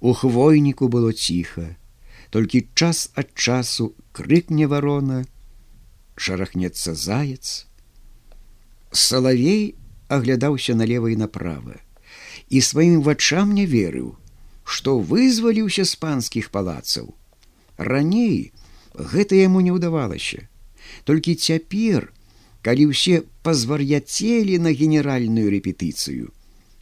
[0.00, 1.74] У хвойніку было ціха,
[2.30, 5.24] толькі час ад часу крыкне варона,
[6.14, 7.66] шарахнецца заяц.
[8.92, 9.74] Салавей
[10.08, 11.82] аглядаўся налева і направа
[12.48, 14.16] і сваім вачам не верыў,
[14.64, 17.14] што вызваліўся з панскіх палацаў.
[17.76, 18.52] Раней
[18.94, 20.48] гэта яму не ўдавалася.
[21.04, 22.12] Толькі цяпер,
[22.64, 26.32] калі ўсе пазвар'яцелі на генеральную рэпетыцыю,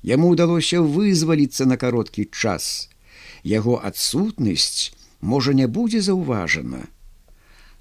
[0.03, 2.89] яму ўдалося вызваліцца на кароткі час.
[3.47, 4.93] Яго адсутнасць
[5.33, 6.87] можа не будзе заўважана.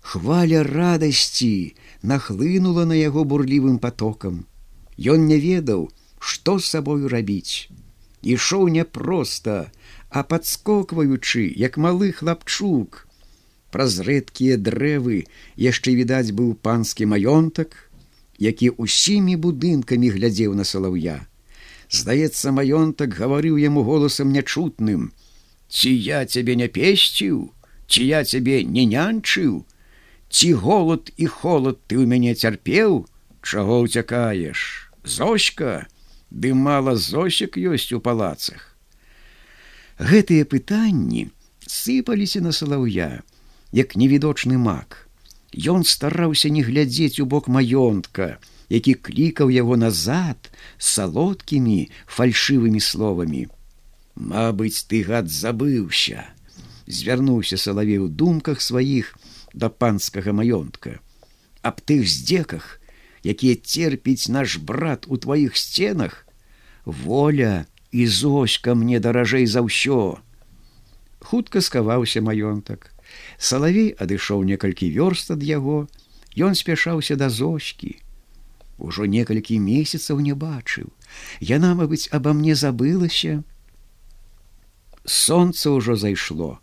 [0.05, 4.45] Хваля радасці нахлынула на яго бурлівым потокам.
[5.13, 7.69] Ён не ведаў, што з сабою рабіць.
[8.21, 9.71] Ішоў няпроста,
[10.09, 13.01] а падскокваючы, як малы хлапчук.
[13.73, 15.25] Праз рэдкія дрэвы
[15.57, 17.75] яшчэ відаць быў панскі маёнтак,
[18.37, 21.17] які усімі будынкамі глядзеў на салаўя.
[21.89, 25.11] Здаецца, маёнтак гаварыў яму голасам нячутным:
[25.69, 27.53] «Ці я цябе не песціў,
[27.87, 29.65] ці я цябе не нянчыў,
[30.29, 33.05] Ці голод і холод ты ў мяне цярпеў,
[33.45, 34.89] Чаго ўцякаеш?
[35.05, 35.85] Зочка,
[36.33, 38.75] ды мала зосек ёсць у палацах.
[40.01, 41.29] Гэтыя пытанні
[41.69, 43.21] сыпаліся на салаўя,
[43.71, 45.07] як невідочны мак.
[45.53, 53.47] Ён стараўся не глядзець у бок маёнтка, які клікаў яго назад салодкімі фальшывымі словамі.
[54.15, 56.23] Мабыць, ты гад забыўся,
[56.87, 59.15] звярнуўся салавей у думках сваіх
[59.53, 60.99] да панскага маёнтка.
[61.61, 62.79] Аб тых здзеках,
[63.23, 66.25] якія терпіць наш брат у тваіх сценах,
[66.85, 70.19] воля і зоська мне даражэй за ўсё.
[71.19, 72.95] Хутка скаваўся маёнтак.
[73.37, 75.87] Салавей адышоў некалькі вёрст ад яго,
[76.35, 77.95] Ён спяшаўся да зочкі.
[78.77, 80.91] Ужо некалькі месяцаў не бачыў.
[81.39, 83.43] Яна, мабыць, аба мне забылася.
[85.05, 86.57] Сонца ўжо зайшло,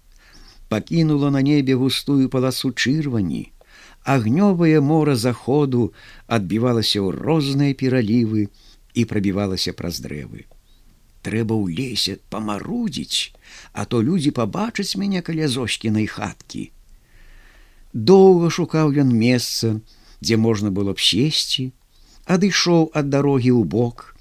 [0.68, 3.54] пакінула на небе густую паласу чырвані,
[4.02, 5.94] агнёвае мора заходу
[6.26, 8.50] адбівалася ў розныя пералівы
[8.98, 10.50] і прабівалася праз дрэвы.
[11.22, 13.30] Трэба ў лесе памарудзіць,
[13.72, 16.74] а то людзі пабачаць мяне каля зошкінай хаткі.
[17.94, 19.78] Доўга шукаў ён месца,
[20.18, 21.70] дзе можна было б сесці,
[22.26, 24.11] адышоў ад дарогі ў бок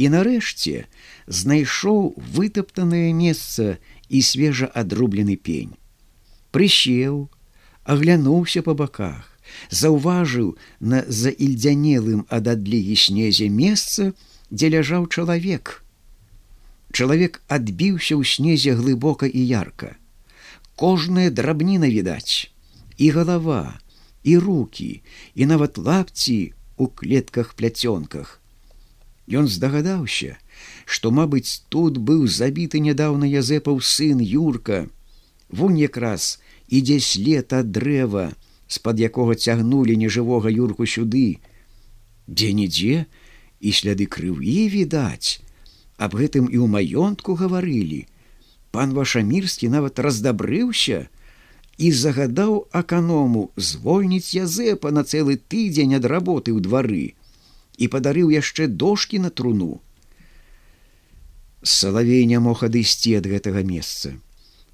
[0.00, 0.86] і нарэшце
[1.40, 3.76] знайшоў вытаптанае месца
[4.08, 5.76] і свежа адрублены пень.
[6.56, 7.28] Прысеў,
[7.84, 9.28] аглянуўся па баках,
[9.68, 14.10] заўважыў на заільдзянелым ад адлігі снезе месца,
[14.48, 15.84] дзе ляжаў чалавек.
[16.96, 19.94] Чалавек адбіўся ў снезе глыбока і ярка.
[20.80, 22.48] Кожная драбніна відаць,
[22.96, 23.78] і галава,
[24.24, 25.02] і руки,
[25.34, 28.40] і нават лапці у клетках пляцёнках.
[29.30, 30.36] Ён здагадаўся,
[30.84, 34.90] што, мабыць, тут быў забіты нядаўна язэпаў сын юрка.
[35.48, 38.34] Вунь якраз ідзе след ад дрэва,
[38.66, 41.38] з-пад якога цягнулі нежывога юрку сюды.
[42.26, 43.06] Дзе-нідзе
[43.60, 45.38] і сляды крыві відаць.
[45.94, 48.06] Аб гэтым і ў маёнтку гаварылі.
[48.74, 51.06] Пан вашамірскі нават раздабрыўся
[51.78, 57.06] і загадаў аканому звольніць язэпа на цэлы тыдзень ад работы ў двары
[57.80, 59.80] і падарыў яшчэ дошки на труну.
[61.62, 64.12] Салавей не мог адысці ад гэтага месца.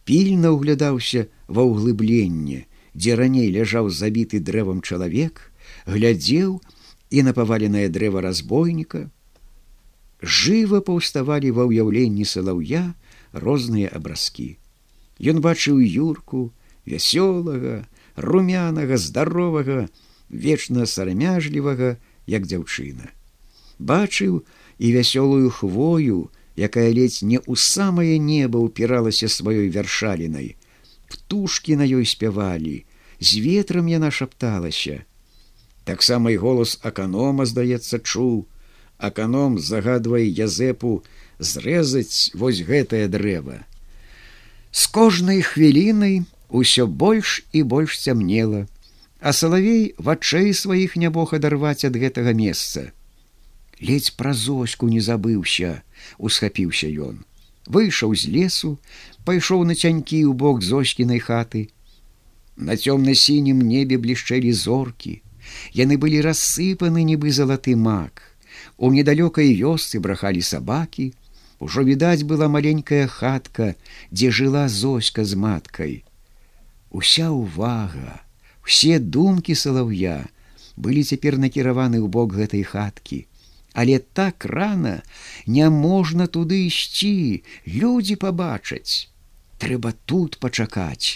[0.07, 5.51] Пільна ўглядаўся ва ўглыбленне, дзе раней ляжаў забіты дрэвам чалавек,
[5.87, 6.61] глядзеў
[7.11, 9.07] і на паваленае дрэва разбойніка.
[10.23, 12.85] Жыва паўставалі ва ўяўленні салаўя
[13.33, 14.59] розныя абразкі.
[15.21, 16.51] Ён бачыў юрку,
[16.87, 19.87] вясёлага, румянага, здаровага,
[20.31, 23.11] вечна сарамяжлівага, як дзяўчына.
[23.79, 24.43] Бачыў
[24.79, 30.57] і вясёлую хвою, якая ледзь не ў самае неба ўпіралася сваёй вяршалінай,
[31.09, 32.85] птушки на ёй спявалі
[33.21, 35.05] з ветрам яна шапталася.
[35.85, 38.47] Таксама і голос аканома здаецца чуў.
[38.99, 41.05] Аканом загадвае язэпу
[41.39, 43.61] зрэзаць вось гэтае дрэва.
[44.73, 48.67] З кожнай хвілінай усё больш і больш цямнела
[49.27, 52.91] а салавей вачэй сваіх не бог адарваць ад гэтага месца
[53.91, 55.73] ледзь праз оську не забыўся
[56.31, 57.25] усхапіўся ён
[57.67, 58.71] выйшаў з лесу
[59.27, 61.67] пайшоў на цянькі ў бок зочкінай хаты.
[62.57, 65.21] На цёмна-сінім небе блішчэлі зоркі.
[65.75, 68.23] Яны былі рассыпаны нібы залаты мак.
[68.79, 71.13] У недалёкай вёсцы брахалі сабакі.
[71.59, 73.75] Ужо відаць была маленькая хатка,
[74.13, 75.95] дзе жыла зоська з маткай.
[76.91, 78.21] Уся ўвага,
[78.67, 80.19] усе думкі салаўя
[80.77, 83.25] былі цяпер накіраваны ў бок гэтай хаткі.
[83.77, 85.03] Але так рана
[85.47, 89.09] не можна туды ісці, людзі пабачаць.
[89.57, 91.05] трэба тут пачакаць.